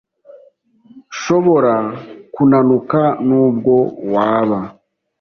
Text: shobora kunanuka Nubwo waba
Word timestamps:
shobora 1.19 1.75
kunanuka 2.33 2.99
Nubwo 3.27 3.75
waba 4.13 4.59